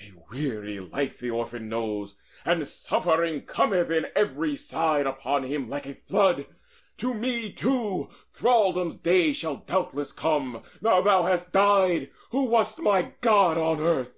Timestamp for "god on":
13.20-13.78